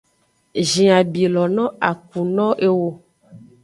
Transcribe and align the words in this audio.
Zhin 0.69 0.89
abi 0.97 1.23
lo 1.35 1.43
no 1.55 1.65
a 1.89 1.91
ku 2.07 2.19
no 2.35 2.45
eo. 2.65 2.85